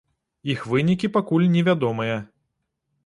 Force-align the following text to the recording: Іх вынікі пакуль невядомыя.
Іх 0.53 0.63
вынікі 0.71 1.09
пакуль 1.17 1.47
невядомыя. 1.57 2.17